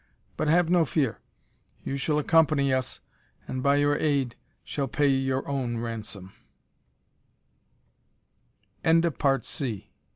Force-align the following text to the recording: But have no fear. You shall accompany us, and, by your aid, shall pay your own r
But 0.35 0.47
have 0.47 0.67
no 0.67 0.83
fear. 0.83 1.19
You 1.83 1.95
shall 1.95 2.17
accompany 2.17 2.73
us, 2.73 3.01
and, 3.47 3.61
by 3.61 3.75
your 3.75 3.95
aid, 3.97 4.35
shall 4.63 4.87
pay 4.87 5.05
your 5.07 5.47
own 5.47 5.75
r 5.85 6.01